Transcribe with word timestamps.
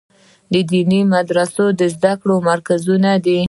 دیني 0.69 1.01
مدرسې 1.13 1.65
د 1.79 1.81
زده 1.95 2.13
کړو 2.21 2.35
مرکزونه 2.49 3.11
دي. 3.25 3.39